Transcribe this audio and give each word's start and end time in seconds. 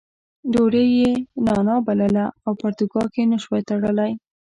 ډوډۍ 0.51 0.87
یې 0.99 1.11
نانا 1.45 1.75
بلله 1.87 2.25
او 2.45 2.51
پرتوګاښ 2.61 3.13
نه 3.31 3.37
شوای 3.43 3.61
تړلی. 3.69 4.11